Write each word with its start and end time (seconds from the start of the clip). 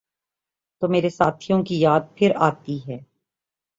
تو 0.81 0.87
مرے 0.87 1.09
ساتھیوں 1.09 1.61
کی 1.63 1.79
یاد 1.79 2.01
پھرآتی 2.15 2.77
ہے۔ 2.87 2.97